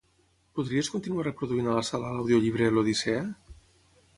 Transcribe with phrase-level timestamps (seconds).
[0.59, 3.23] Podries continuar reproduint a la sala l'audiollibre l'"Odissea"?